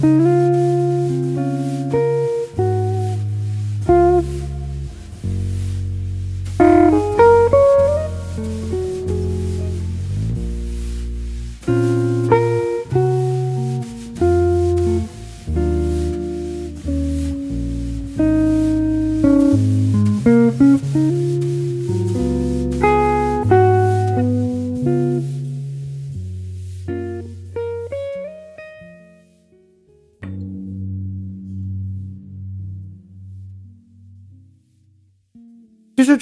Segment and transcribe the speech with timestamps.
[0.00, 0.49] 其实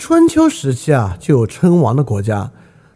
[0.09, 2.51] 春秋时期啊，就有称王的国家，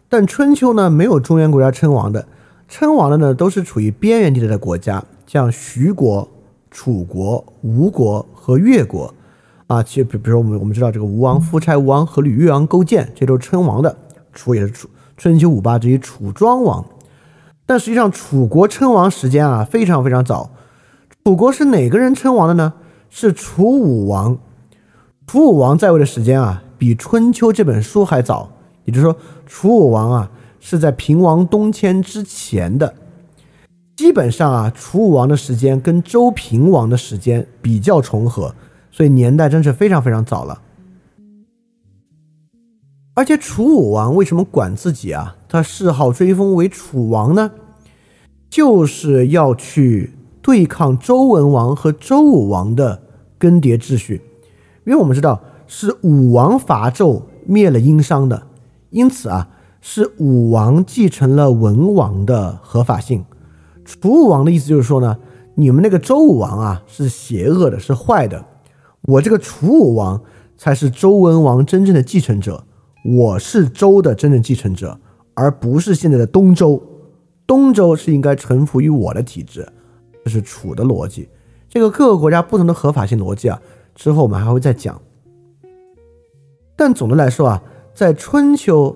[0.09, 2.25] 但春秋呢没有中原国家称王的，
[2.67, 6.27] 称王的呢都是处于边缘地带的国家，像徐国、
[6.71, 9.13] 楚国、吴国和越国
[9.67, 9.83] 啊。
[9.83, 13.95] 其实比比如我们我们知道这个吴王夫差、吴王阖闾、越王勾践，这都是称王的。
[14.33, 16.83] 楚也是楚春秋五霸之一，楚庄王。
[17.67, 20.49] 但实际上楚国称王时间啊非常非常早。
[21.23, 22.73] 楚国是哪个人称王的呢？
[23.11, 24.39] 是楚武王。
[25.27, 26.62] 楚武王在位的时间啊。
[26.83, 28.51] 比《春秋》这本书还早，
[28.83, 32.93] 也就是说，楚武王啊是在平王东迁之前的。
[33.95, 38.53] 基本上啊，楚武王的时间跟周平王的时间比较重合，
[38.91, 40.61] 所以年代真是非常非常早了。
[43.13, 45.37] 而且楚武王为什么管自己啊？
[45.47, 47.49] 他谥号追封为楚王呢？
[48.49, 50.11] 就是要去
[50.41, 53.01] 对抗周文王和周武王的
[53.37, 54.21] 更迭秩序，
[54.85, 55.41] 因为我们知道。
[55.67, 58.47] 是武王伐纣灭了殷商的，
[58.89, 59.49] 因此啊，
[59.81, 63.25] 是武王继承了文王的合法性。
[63.83, 65.17] 楚武王的意思就是说呢，
[65.55, 68.45] 你们那个周武王啊是邪恶的，是坏的，
[69.01, 70.21] 我这个楚武王
[70.57, 72.63] 才是周文王真正的继承者，
[73.17, 74.97] 我是周的真正继承者，
[75.33, 76.81] 而不是现在的东周。
[77.45, 79.67] 东周是应该臣服于我的体制，
[80.23, 81.27] 这是楚的逻辑。
[81.67, 83.59] 这个各个国家不同的合法性逻辑啊，
[83.93, 84.99] 之后我们还会再讲。
[86.75, 87.63] 但总的来说啊，
[87.93, 88.95] 在春秋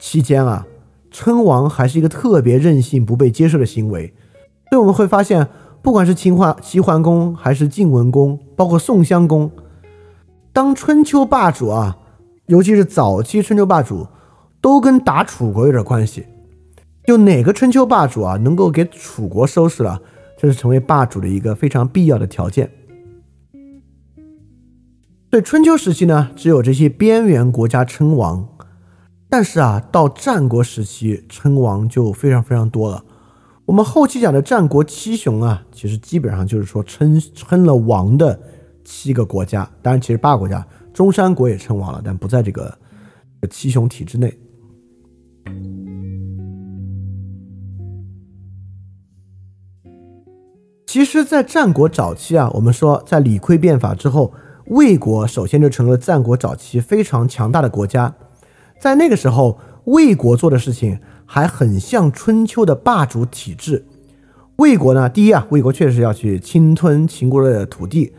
[0.00, 0.66] 期间啊，
[1.10, 4.14] 称王还是一个特别任性、不被接受的行为。
[4.70, 5.48] 所以我们会发现，
[5.82, 9.50] 不管是秦桓齐桓公，还是晋文公，包括宋襄公，
[10.52, 11.98] 当春秋霸主啊，
[12.46, 14.06] 尤其是早期春秋霸主，
[14.60, 16.26] 都跟打楚国有点关系。
[17.04, 20.00] 就哪个春秋霸主啊，能够给楚国收拾了，
[20.36, 22.70] 这是成为霸主的一个非常必要的条件。
[25.30, 28.48] 对春秋时期呢，只有这些边缘国家称王，
[29.28, 33.04] 但是啊，到战国时期称王就非常非常多了。
[33.66, 38.40] 我们后期讲的战国七雄啊，其实基本上就是说称称了王的
[38.86, 39.70] 七个国家。
[39.82, 42.78] 当然，其实八个国家，中山国也称王了，但不在这个
[43.50, 44.34] 七雄体制内。
[50.86, 54.32] 其实，在战国早期啊，我们说在李悝变法之后。
[54.68, 58.14] 魏国首先就成了战国早期非常强大的国家，
[58.78, 63.86] 在那个时候，魏国做的事情还很像春秋的霸主体制。
[64.56, 68.12] 魏国呢，第一啊，魏国确实要去侵吞秦国的土地，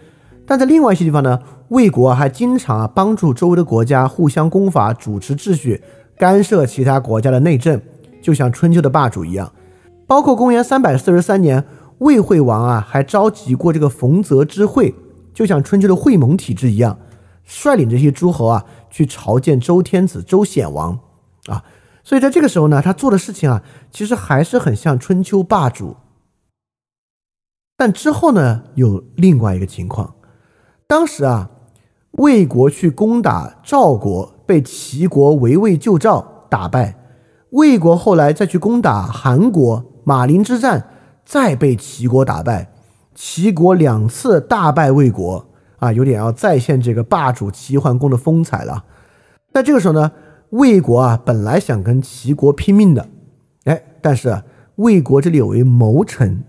[0.48, 5.84] 但在另外一些地方呢，魏国还经常啊帮助周围的国家互相攻伐，主持秩序，
[6.18, 7.80] 干涉其他国家的内政，
[8.24, 9.52] 就像春秋的霸主一样。
[10.08, 11.64] 包括公元三百四十三年，
[12.00, 14.96] 魏惠王啊还召集过这个冯泽之会。
[15.40, 17.00] 就像春秋的会盟体制一样，
[17.46, 21.00] 率领这些诸侯啊去朝见周天子、周显王
[21.46, 21.64] 啊，
[22.04, 25.96] 所以在这个时候呢，他做的事情啊，其实还是很像春秋霸主。
[27.78, 30.16] 但之后呢，有另外一个情况，
[30.86, 31.50] 当时啊，
[32.12, 36.96] 魏国去攻打赵国，被齐国围魏救赵打败；
[37.52, 40.90] 魏国后来再去攻打韩国，马陵之战
[41.24, 42.74] 再被齐国打败。
[43.20, 45.46] 齐国两次大败魏国
[45.80, 48.86] 啊，有点要再现这个霸主齐桓公的风采了。
[49.52, 50.10] 在这个时候呢，
[50.52, 53.10] 魏国啊本来想跟齐国拼命的，
[53.66, 54.42] 哎，但是
[54.78, 56.46] 魏国这里有一谋臣，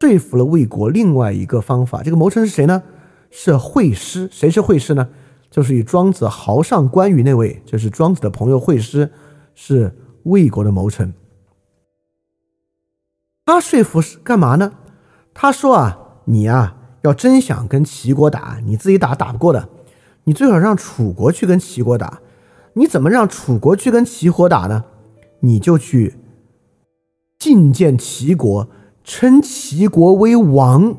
[0.00, 2.02] 说服了魏国另外一个方法。
[2.02, 2.82] 这个谋臣是谁呢？
[3.30, 4.28] 是惠师。
[4.32, 5.08] 谁是惠师呢？
[5.52, 9.12] 就是与庄子豪上关羽那位，就是庄子的朋友惠师，
[9.54, 11.14] 是魏国的谋臣。
[13.44, 14.72] 他说服是干嘛呢？
[15.38, 19.68] 他说啊，你啊，要真想跟齐国打，你自己打打不过的，
[20.24, 22.20] 你最好让楚国去跟齐国打。
[22.72, 24.84] 你怎么让楚国去跟齐国打呢？
[25.40, 26.14] 你就去
[27.38, 28.66] 觐见齐国，
[29.04, 30.96] 称齐国为王。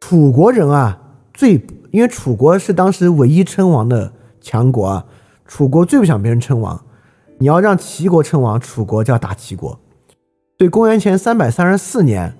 [0.00, 1.00] 楚国人啊，
[1.34, 5.06] 最因为楚国是当时唯一称王的强国啊，
[5.44, 6.80] 楚国最不想别人称王。
[7.38, 9.80] 你要让齐国称王，楚国就要打齐国。
[10.56, 12.38] 对，公元前三百三十四年，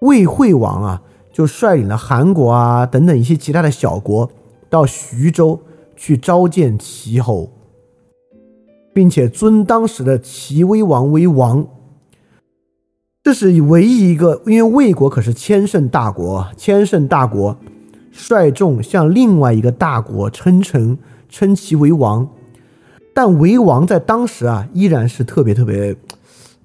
[0.00, 1.02] 魏惠王啊，
[1.32, 4.30] 就率领了韩国啊等等一些其他的小国
[4.68, 5.60] 到徐州。
[6.00, 7.50] 去召见齐侯，
[8.94, 11.66] 并且尊当时的齐威王为王。
[13.24, 17.58] 这是唯一一个，因为魏国可是千乘大国，千乘大国
[18.12, 20.96] 率众向另外一个大国称臣，
[21.28, 22.28] 称其为王。
[23.12, 25.96] 但为王在当时啊，依然是特别特别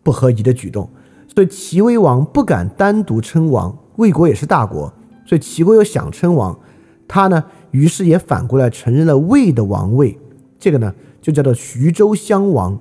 [0.03, 0.87] 不合宜的举动，
[1.33, 3.77] 所以齐威王不敢单独称王。
[3.97, 4.91] 魏国也是大国，
[5.25, 6.59] 所以齐国又想称王，
[7.07, 7.43] 他呢？
[7.69, 10.17] 于是也反过来承认了魏的王位，
[10.59, 12.77] 这个呢就叫做徐州襄王。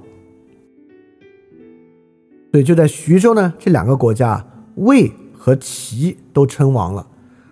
[2.51, 4.43] 所以就在徐州呢，这两个国家
[4.77, 7.07] 魏和齐都称王了。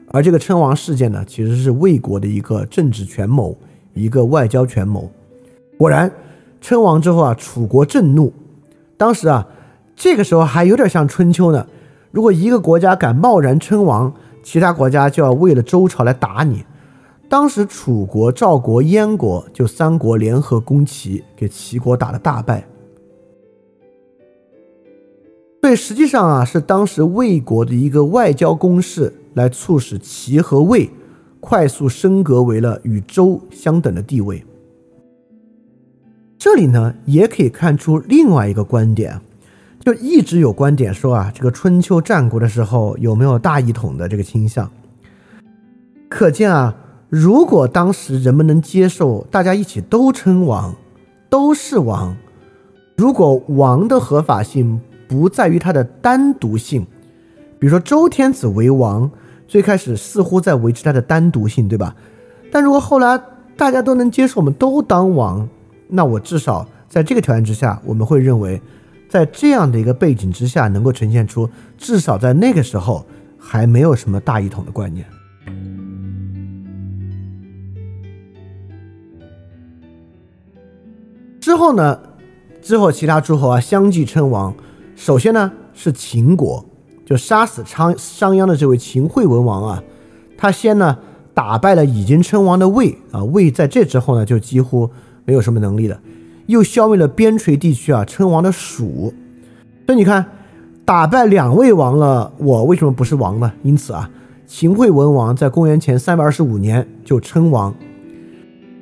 [0.08, 3.56] 而这个称王事件呢，其实是魏国的一个政治权谋，
[3.94, 5.10] 一个外交权谋。
[5.78, 6.10] 果然，
[6.60, 8.32] 称王之后啊，楚国震怒。
[8.96, 9.46] 当时啊，
[10.00, 11.66] 这个时候还有点像春秋呢。
[12.10, 14.10] 如果一个国家敢贸然称王，
[14.42, 16.64] 其他国家就要为了周朝来打你。
[17.28, 22.66] 当时楚国、赵国、燕国就三国联合攻齐，给齐国打了大败。
[25.60, 30.88] 所以实际上啊，是当时魏国的一个外交攻势，来促使齐和魏
[31.40, 34.42] 快速升格为了与周相等的地位。
[36.38, 39.20] 这里呢，也可以看出另外一个观点，
[39.80, 44.70] 就一直有观点说啊，这个春秋战国的时候有没有大一统的这个倾向？
[46.08, 46.74] 可见啊。
[47.08, 50.72] 如果当时人们能接受大家一起都称王，
[51.28, 52.16] 都是王，
[52.96, 56.86] 如果王的合法性不在于他的单独性，
[57.58, 59.10] 比如说周天子为王，
[59.48, 61.96] 最开始似乎在维持他的单独性，对吧？
[62.52, 63.20] 但如果后来
[63.56, 65.48] 大家都能接受我们都当王，
[65.88, 68.62] 那我至少在这个条件之下，我们会认为，
[69.10, 73.04] 在这样的一个背景之下，能够呈现出至少在那个时候
[73.36, 75.04] 还没有什么大一统的观念。
[81.40, 81.98] 之后呢？
[82.62, 84.54] 之后其他诸侯啊相继称王。
[84.94, 86.64] 首先呢是秦国，
[87.04, 89.82] 就杀死商商鞅的这位秦惠文王啊。
[90.38, 90.96] 他先呢
[91.34, 94.88] 打败了已经称王的魏啊，魏在这之后呢就几乎
[95.24, 96.00] 没有什么能力了。
[96.46, 99.12] 又消灭了边陲地区啊称王的蜀。
[99.86, 100.24] 所以你看，
[100.84, 103.52] 打败两位王了，我为什么不是王呢？
[103.62, 104.08] 因此啊，
[104.46, 107.74] 秦惠文王在公元前三百二十五年就称王。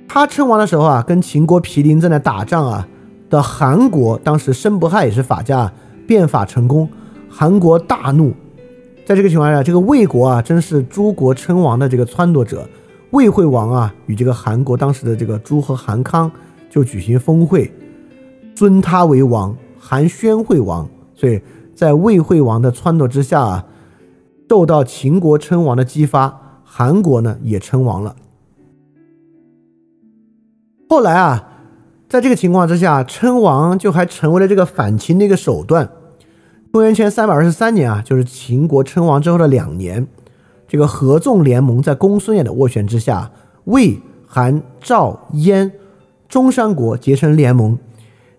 [0.07, 2.87] 他称王的时候啊，跟秦国毗邻正在打仗啊
[3.31, 5.73] 的韩国，当时申不害也是法家，
[6.07, 6.89] 变法成功，
[7.29, 8.33] 韩国大怒。
[9.07, 12.69] 在这个情况下，这个魏国啊，真是诸国称王的这个撺掇者。
[13.11, 16.31] 魏惠王啊，与这个韩国当时的这个诸侯韩康
[16.69, 17.73] 就举行峰会，
[18.55, 20.89] 尊他为王，韩宣惠王。
[21.15, 21.41] 所以
[21.75, 23.67] 在魏惠王的撺掇之下啊，
[24.49, 28.15] 受到秦国称王的激发，韩国呢也称王了。
[30.89, 31.49] 后来啊，
[32.09, 35.91] 在这个情况之下，称王就还成为了这个反秦的一个手段。
[36.71, 40.07] 公元前三百二十三年啊，就是秦国称王之后的两年，
[40.67, 43.31] 这个合纵联盟在公孙衍的斡旋之下，
[43.65, 45.73] 魏、韩、赵、燕、
[46.29, 47.79] 中山国结成联盟。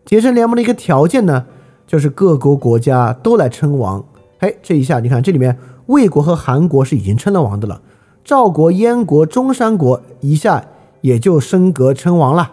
[0.06, 1.46] 结成联盟的一个条件呢，
[1.86, 4.06] 就是各国国家都来称王。
[4.40, 7.82] 哎，这一下你看，这里面魏国和韩国是已经称了王的了，
[8.24, 10.66] 赵国、燕国、中山国一下。
[11.02, 12.52] 也就升格称王了，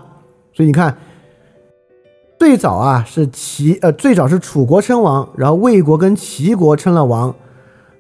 [0.52, 0.97] 所以你看，
[2.38, 7.35] 最早啊是齐呃最早是楚国称王，然后魏国跟齐国称了王，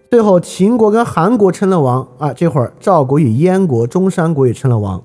[0.08, 5.02] 最后秦国跟韩国称了王啊，这会儿赵国与燕国、中山国也称了王，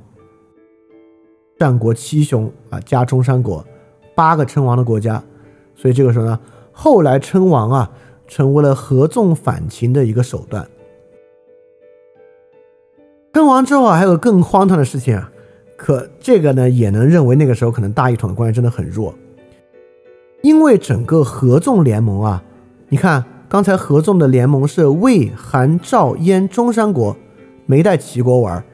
[1.61, 3.63] 战国七雄啊加中山国
[4.15, 5.23] 八个称王的国家，
[5.75, 6.39] 所以这个时候呢，
[6.71, 7.91] 后来称王啊
[8.27, 10.67] 成为了合纵反秦的一个手段。
[13.33, 15.31] 称王之后啊，还有更荒唐的事情啊，
[15.77, 19.13] 可这个呢也能认为那个时候可能大一统的关系真的很弱。
[20.41, 22.43] 因为整个合纵联盟啊，
[22.89, 27.15] 你看刚才合纵的联盟是魏、韩、赵、燕、中山国，
[27.67, 28.65] 没带齐国玩。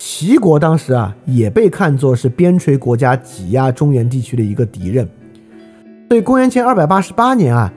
[0.00, 5.08] 齐国当时啊，也被看作是边陲国家挤压中原地区的一个敌人。
[6.06, 7.72] 所以公元前二百八十八年啊，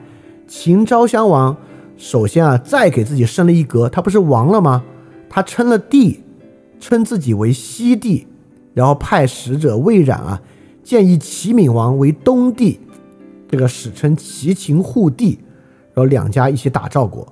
[0.46, 1.56] 秦昭襄王
[1.96, 4.84] 首先啊，再给自己升了一格，他不是王了吗？
[5.28, 6.20] 他称了帝，
[6.78, 8.28] 称自己为西帝，
[8.72, 10.40] 然后派使者魏冉啊，
[10.84, 12.78] 建议齐闵王为东帝，
[13.48, 15.40] 这个史称齐秦互帝，
[15.92, 17.26] 然后两家一起打赵国。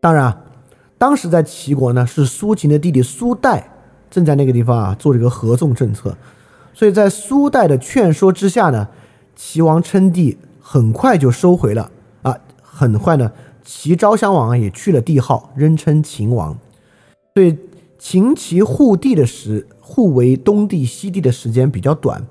[0.00, 0.44] 当然啊，
[0.98, 3.70] 当时在齐国呢，是苏秦的弟弟苏代
[4.10, 6.16] 正在那个地方啊做这个合纵政策。
[6.74, 8.88] 所以在苏代的劝说之下呢，
[9.34, 11.90] 齐王称帝很快就收回了
[12.22, 13.32] 啊，很快呢，
[13.64, 16.58] 齐昭襄王也去了帝号，仍称秦王。
[17.34, 17.56] 所以
[17.98, 22.26] 秦齐互帝的时，互为东帝西帝的时间比较短，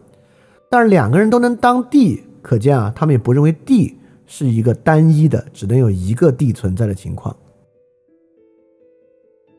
[0.69, 7.35] 但是两个人都能当帝，可见啊，他们也不认为帝是一个单一的，只能有一个帝存在的情况。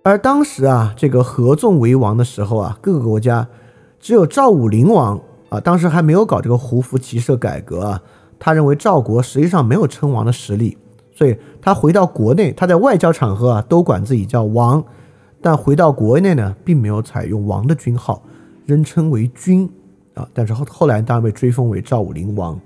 [0.08, 3.46] 而当时啊，这个合纵为王的时候啊，各个国家。
[4.00, 8.02] 只有赵武灵王啊，当时还没有搞这个胡服骑射改革啊。
[8.38, 10.78] 他认为赵国实际上没有称王的实力，
[11.12, 14.82] 所以他回到国内，他在外交场合啊都管自己叫王，
[15.42, 18.22] 但回到国内呢，并没有采用王的军号，
[18.64, 19.70] 仍称为君
[20.14, 20.26] 啊。
[20.32, 22.58] 但是后后来当然被追封为赵武灵王，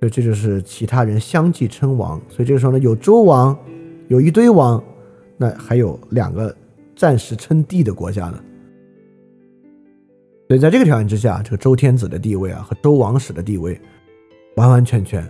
[0.00, 2.20] 所以这就是其他人相继称王。
[2.28, 3.56] 所以这个时候呢，有周王，
[4.08, 4.82] 有一堆王，
[5.42, 6.54] 那还有两个
[6.94, 8.40] 暂时称帝的国家呢。
[10.46, 13.80] 所以在这个条件之下，这个周天子的地位啊和周王室的地位，
[14.54, 15.28] 完完全全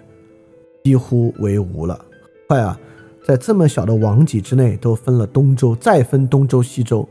[0.85, 2.05] 几乎为无了。
[2.47, 2.79] 快啊，
[3.25, 7.09] 在这么小的王级之内都分了东周，再分东周、西周，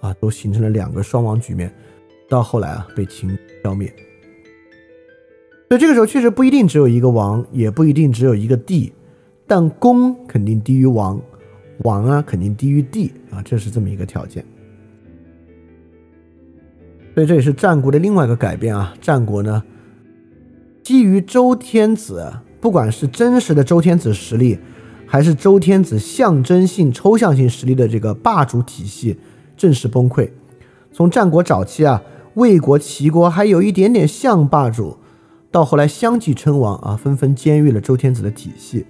[0.00, 1.72] 啊，都形成了两个双王局面。
[2.28, 3.92] 到后来啊，被秦消灭。
[5.68, 8.92] 所以这个时候确实不一定只有一个王，也不一定只有一个帝，
[9.46, 11.20] 但公肯定低于王，
[11.84, 14.44] 王啊肯定低于帝啊，这是这么一个条件。
[17.14, 18.94] 所以这也是战国的另外一个改变啊！
[19.00, 19.62] 战国呢，
[20.82, 24.58] 基于周天子，不管是真实的周天子实力，
[25.06, 29.18] 还是周天子象征性、抽象性实力的这个霸主体系，
[29.56, 30.30] 正式崩溃。
[30.92, 32.00] 从战国早期啊，
[32.34, 34.96] 魏国、齐国还有一点点像霸主，
[35.50, 38.86] 到后来相继称王啊，纷纷监狱了周天子的体系。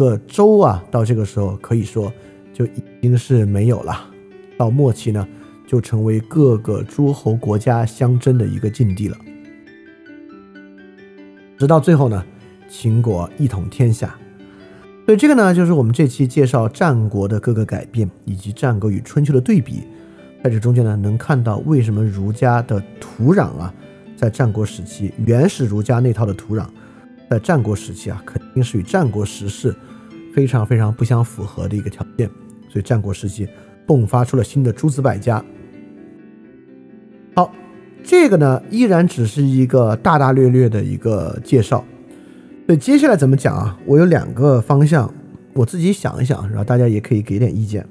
[0.00, 2.10] 个周啊，到这个时候可以说
[2.54, 4.10] 就已经是没有了。
[4.56, 5.28] 到末期呢？
[5.66, 9.16] 就成为各个诸侯国家相争的一个境地了。
[11.58, 12.24] 直到最后呢，
[12.66, 14.16] 秦国一统天下。
[15.04, 19.84] 所以这个呢，就是我们这期介绍战国的各个改变，以及战国与春秋的对比。
[20.42, 23.72] 在这中间呢，能看到为什么儒家的土壤啊，
[24.16, 26.66] 在战国时期原始儒家那套的土壤，
[27.30, 29.72] 在战国时期啊，肯定是与战国时势
[30.34, 32.28] 非常非常不相符合的一个条件。
[32.68, 33.48] 所以战国时期
[33.86, 35.42] 迸发出了新的诸子百家。
[37.36, 37.52] 好，
[38.02, 41.84] 这个呢依然只是一个大大略略的一个介绍。
[42.66, 43.78] 所以接下来怎么讲啊？
[43.86, 45.12] 我有两个方向，
[45.54, 47.86] 我自己想一想，然后大家也可以给点意见。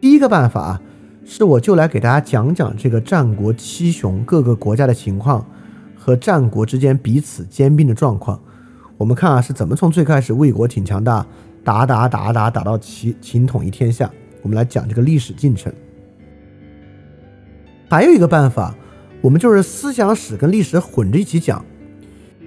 [0.00, 0.82] 第一个办法啊，
[1.24, 5.44] 是我就来给大家讲讲这个战国七雄各个国家的情况
[5.96, 8.40] 和战国之间彼此兼并的状况。
[9.00, 11.26] 我们看啊是怎么从最开始魏国挺强大，
[11.64, 14.10] 打打打打打到齐秦统一天下。
[14.42, 15.72] 我们来讲这个历史进程。
[17.88, 18.74] 还有一个办法，
[19.22, 21.64] 我们就是思想史跟历史混着一起讲，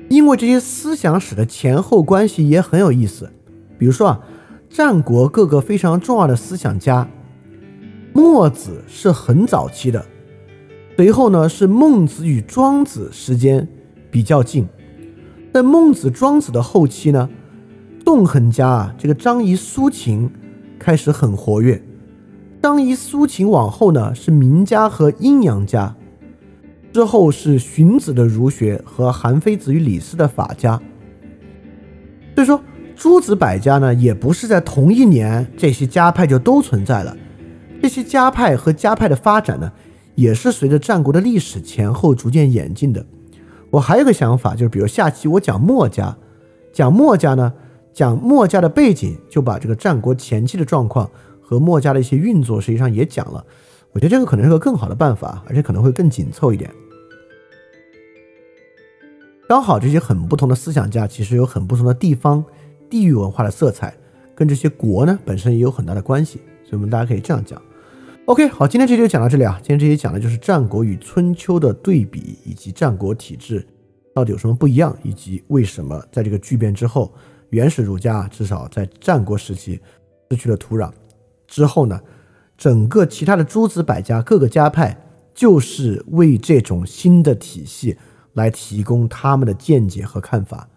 [0.09, 3.31] 因为这些思想史的前后关系也很有意思。
[3.79, 4.19] 比如说啊，
[4.69, 7.09] 战国各个非常重要的思想家，
[8.13, 10.05] 墨子是很早期的，
[10.97, 13.67] 随后呢是孟子与庄子时间
[14.11, 14.67] 比较近，
[15.53, 17.29] 在孟子、庄子的后期呢，
[18.03, 20.27] 纵横家啊，这个张仪、苏秦
[20.79, 21.79] 开始很活跃。
[22.59, 25.95] 张仪、苏秦往后呢是名家和阴阳家，
[26.91, 30.81] 之后是荀子的儒学和韩非子与李斯的法家。
[32.33, 32.59] 所以说，
[32.95, 37.15] 诸子百家呢也不是在同一年这些家派就都存在了，
[37.79, 39.71] 这些家派和家派的发展呢
[40.15, 43.05] 也是随着战国的历史前后逐渐演进的。
[43.73, 46.15] 我还有个想法，就是比如下期我讲墨家，
[46.71, 47.51] 讲墨家呢，
[47.91, 51.09] 讲墨家的背景，就把这个战国前期的状况。
[51.45, 53.45] 和墨家的一些运作，实际上也讲了。
[53.91, 56.71] 我觉得这个可能是个更好的办法，而且可能会更紧凑一点。
[59.47, 62.43] 刚好这些很不同的思想家，其实有很不同的地方、
[62.89, 63.93] 地域文化的色彩，
[64.33, 66.39] 跟这些国呢本身也有很大的关系。
[66.63, 67.61] 所以我们大家可以这样讲。
[68.25, 69.59] OK，好，今天这期就讲到这里啊。
[69.61, 73.67] 今天这期讲的就是战国与春秋的对比，以及战国体制
[74.15, 77.13] 到底有什么不一样，以及为什么在这个巨变之后，
[77.49, 79.77] 原始儒家至少在战国时期
[80.31, 80.89] 失去了土壤
[81.47, 81.99] 之后呢，
[82.57, 84.97] 整个其他的诸子百家各个家派
[85.33, 87.97] 就是为这种新的体系
[88.31, 90.69] 来提供他们的见解和看法，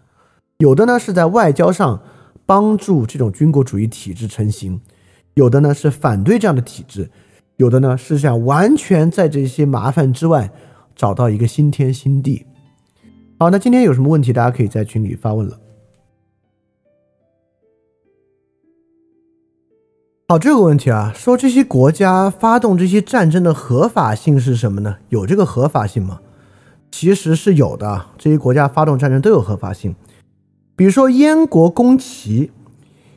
[0.59, 2.03] 有的呢是在外交上
[2.45, 4.81] 帮助这种军国主义体制成型，
[5.35, 7.09] 有的呢是反对这样的体制，
[7.57, 10.53] 有的呢是想完全在这些麻烦之外
[10.95, 12.47] 找到一个新天新地。
[13.39, 15.59] 好，那今天有什么问题，大家可以在群里发问了。
[20.29, 24.97] 好，这个问题啊，说这些国家发动这些战争的合法性是什么呢？
[25.09, 26.21] 有这个合法性吗？
[26.91, 29.95] 其实是有的，这些国家发动战争都有合法性。
[30.75, 32.51] 比如说燕国攻齐，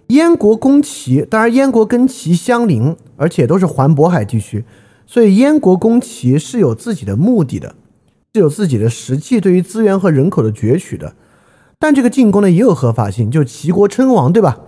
[0.10, 4.64] 燕国攻齐，当然燕国跟齐相邻，而且都是环渤海地区，
[5.08, 7.76] 所以燕国攻齐是有自己的目的的。
[8.36, 11.16] 是有自己的实际对于资源和人口的攫取的，
[11.80, 14.60] 但这个进攻呢也有合法性，就齐国称王，对吧？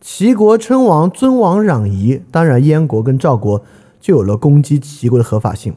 [0.00, 3.62] 齐国称王，尊王攘夷，当然燕国跟赵国
[4.00, 5.74] 就有了攻击齐国的合法性。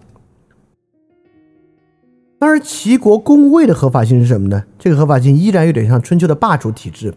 [2.39, 4.63] 当然，齐国攻魏的合法性是什么呢？
[4.79, 7.13] 这个合法性依然有点像春秋的霸主体制，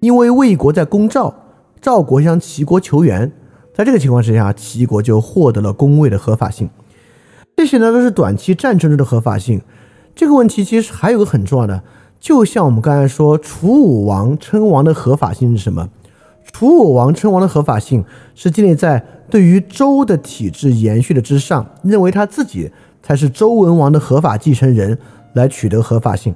[0.00, 1.34] 因为魏国在攻赵，
[1.80, 3.30] 赵国向齐国求援，
[3.74, 6.68] 在这个情况之下，齐国就获得了攻魏的合法性。
[7.56, 9.60] 这些呢都是短期战争中的合法性。
[10.14, 11.82] 这个问题其实还有个很重要的，
[12.18, 15.90] 就像我们刚才说，楚武王称王的合法性是什么？
[16.50, 18.02] 楚武王称王的合法性
[18.34, 22.70] 是建立在对于周的体制延续的之上，认为他自己
[23.02, 24.98] 才是周文王的合法继承人
[25.34, 26.34] 来取得合法性。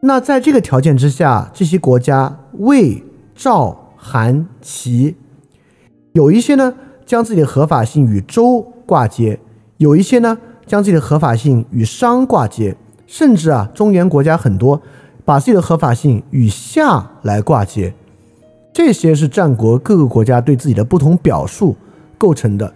[0.00, 3.02] 那在这个条件之下，这些国家魏、
[3.34, 5.16] 赵、韩、齐，
[6.12, 6.74] 有一些呢
[7.04, 9.40] 将自己的合法性与周挂接。
[9.78, 14.80] 有一些呢，将自己的合法性与商挂接，甚至啊，中原国家很多
[15.24, 17.94] 把自己的合法性与夏来挂接，
[18.72, 21.76] 这些是战国各个国家对自己的不同表述
[22.16, 22.72] 构成的。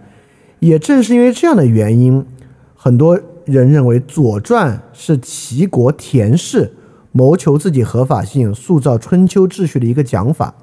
[0.59, 2.25] 也正是因为这样的原因，
[2.73, 6.71] 很多人认为《左传》是齐国田氏
[7.13, 10.55] 谋求自己合法性、塑造春秋秩序的一个讲法。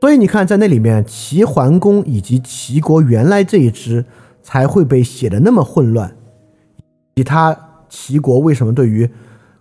[0.00, 4.04] 所以你看，在那里面，齐桓公以及齐国原来这一支
[4.42, 6.16] 才会被写的那么混乱。
[7.16, 9.10] 其他齐国为什么对于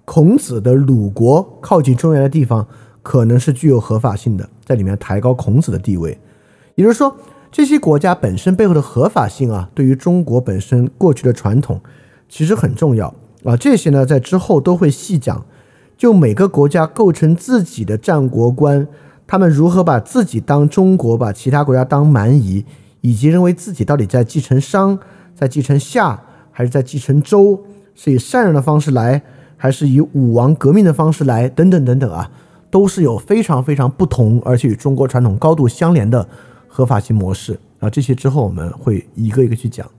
[0.03, 2.67] 孔子的鲁国靠近中原的地方，
[3.01, 6.19] 可能是具有合法性的，在里面抬高孔子的地位？
[6.75, 7.15] 也就是说，
[7.51, 11.81] 这些国家本身背后的合法性啊，对于中国本身过去的传统
[12.27, 13.11] 其实很重要
[13.45, 13.55] 啊。
[13.55, 15.45] 这些呢，在之后都会细讲。
[15.97, 18.85] 就每个国家构成自己的战国观。
[19.25, 22.65] 他们如何把自己当中国，把其他国家当蛮夷，
[22.99, 24.99] 以及认为自己到底在继承商，
[25.33, 27.63] 在继承夏，还是在继承周？
[27.95, 29.23] 是以善人的方式来，
[29.55, 31.47] 还是以武王革命的方式来？
[31.47, 32.29] 等等等等啊，
[32.69, 36.27] 都是有非常非常不同，而且与中国传统高度相连的
[36.67, 37.89] 合法性模式啊。
[37.89, 39.89] 这些之后我们会一个一个去讲。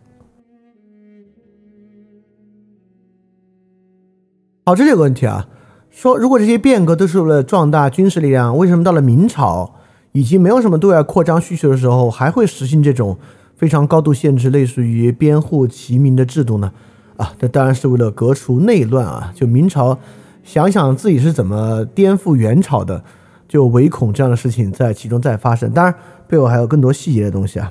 [4.69, 5.47] 好，这里有个问题啊。
[5.91, 9.77] 说，如果这些变革都是为了壮大军事力量，为什么到了明朝
[10.11, 13.17] 已经没有什么对外扩张需求的时候，还会实行这种
[13.57, 16.73] 非常高度限制、类似于编户齐民的制度呢？
[17.17, 19.33] 啊，这当然是为了革除内乱啊！
[19.37, 19.97] 就明朝
[20.43, 23.05] 想想自己是怎么颠覆元朝的，
[23.47, 25.71] 就唯恐这样的事情在其中再发生。
[25.71, 25.95] 当然，
[26.27, 27.71] 背后还有更多细节的东西啊，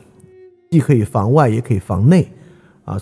[0.71, 2.31] 既可以防外，也可以防内
[2.85, 2.97] 啊。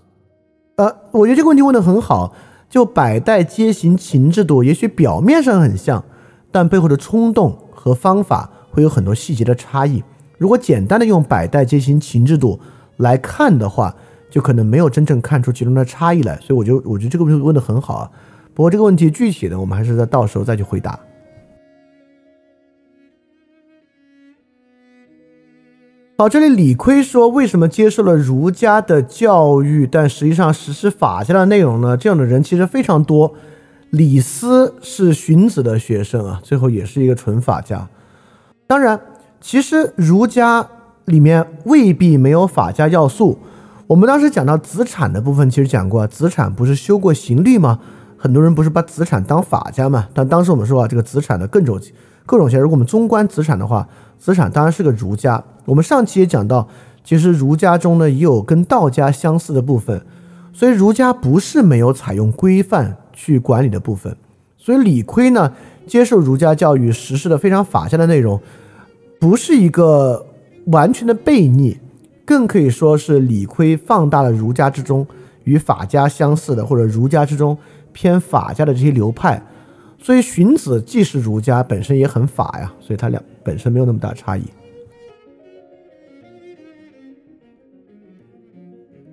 [0.77, 2.33] 呃，我觉得这个问题问得很好。
[2.73, 6.03] 就百代皆行秦制度，也许表面上很像，
[6.51, 10.03] 但背后的冲动和方法会有很多细节的差异。
[10.39, 12.59] 如果简单的用百代皆行秦制度
[12.97, 13.95] 来看的话，
[14.27, 16.35] 就可能没有真正看出其中的差异来。
[16.37, 18.09] 所以我就我觉得这个问题问得很好啊。
[18.55, 20.99] 不过这个问题具体的，我们还是在到时候再去回答。
[26.15, 31.97] 好，这里李亏说，为什么接受了儒家的教育，但实际上实施法家的内容呢？
[31.97, 33.33] 这样的人其实非常多。
[33.89, 37.89] 李斯是荀子的学生啊，最后也是一个纯法家。
[38.67, 38.99] 当然，
[39.41, 40.67] 其实儒家
[41.05, 43.39] 里面未必没有法家要素。
[43.87, 47.79] 我们当时讲到子产的部分，其实讲过，子产不是修过刑律吗？
[48.17, 50.07] 很多人不是把子产当法家嘛？
[50.13, 51.79] 但当时我们说啊，这个子产的各种
[52.25, 53.87] 各种学，如果我们纵观子产的话。
[54.19, 56.65] 子产当然是个儒家，我们上期也讲到，
[57.03, 60.01] 其实儒家中呢也有跟道家相似的部分，
[60.53, 64.15] 所以儒家不是没有采用规范去管理的部分。
[64.57, 65.51] 所以李悝呢
[65.85, 68.39] 接受儒家教育，实施的非常法家的内容，
[69.19, 70.25] 不是一个
[70.67, 71.77] 完全的悖逆，
[72.23, 75.05] 更可以说是李悝放大了儒家之中
[75.43, 77.57] 与法家相似的，或者儒家之中
[77.91, 79.43] 偏法家的这些流派。
[80.03, 84.43] 所以荀子既是儒家，本身也很法呀，所以他俩本身没有那么大差异。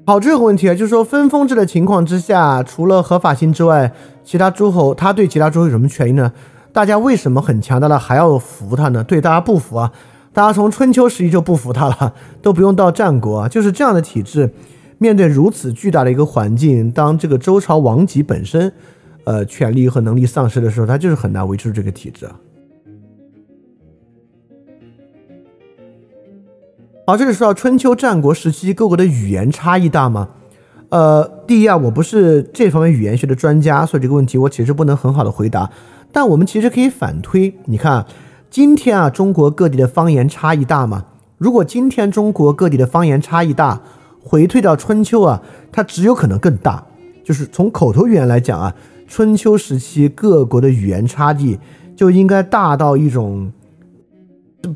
[0.05, 3.92] 好，这个问题啊，就是说分封制的情况之下，除了合法性之外，
[4.24, 6.33] 其他诸侯他对其他诸侯有什么权益呢？
[6.72, 9.05] 大家为什么很强大的还要服他呢？
[9.05, 9.92] 对，大家不服啊，
[10.33, 14.53] 大家从春秋时期就不服他了，都不用到战国，就是这样的体制，
[14.98, 18.72] 面对如此巨大的一个环境，当这个周朝王级本身，
[19.24, 22.28] 呃，权力和能力丧失的时候，他就是很难维持住这个体制。
[27.06, 30.28] 好，这里说到春秋战国时期各国的语言差异大吗？
[30.90, 35.70] 呃，第一啊，我不是这方面语言学的专家，所以这个问题我其实不能很好的回答。
[36.12, 38.06] 但我们其实可以反推，你看，
[38.50, 41.04] 今天啊，中国各地的方言差异大吗？
[41.38, 43.80] 如果今天中国各地的方言差异大，
[44.22, 46.85] 回退到春秋啊，它只有可能更大。
[47.22, 48.74] 就是从口头语言来讲啊，
[49.11, 51.59] 春秋时期各国的语言差异
[51.96, 53.53] 就应该大到一种。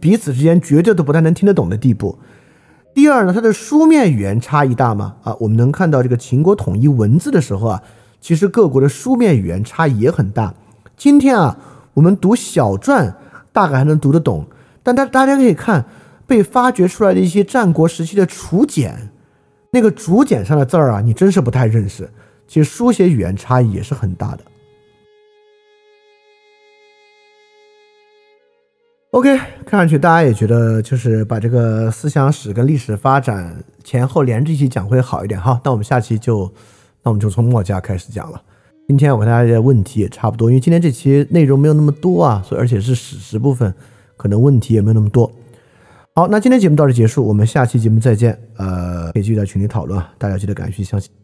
[0.01, 2.19] 彼此之间绝对都不太能听得懂的地步。
[2.93, 5.15] 第二呢，它的书面语言差异大吗？
[5.23, 7.83] 啊，我们能看到这个秦国统一文字的时候啊，
[8.21, 10.53] 其实各国的书面语言差异也很大。
[10.97, 11.57] 今天啊，
[11.95, 13.15] 我们读小篆
[13.53, 14.47] 大概还能读得懂，
[14.83, 15.85] 但大大家可以看
[16.27, 19.11] 被发掘出来的一些战国时期的楚简，
[19.71, 22.11] 那个竹简上的字儿啊，你真是不太认识。
[22.47, 24.45] 其实书写语言差异也是很大的。
[29.11, 35.61] OK，看上去大家也觉得就是把这个思想史跟历史发展前后连着一起讲会好一点哈。
[35.65, 36.53] 那我们下期就，
[37.03, 38.43] 那我们就从墨家开始讲了。
[38.89, 43.73] 今天我跟大家的问题也差不多，因为今天这期内容没有那么多啊，所以而且是史实部分，
[44.17, 45.31] 可能问题也没有那么多。
[46.17, 48.37] 好，那今天节目到这结束，我们下期节目再见。
[48.57, 51.24] 呃，可以继续在群里讨论，大家记得感谢相信。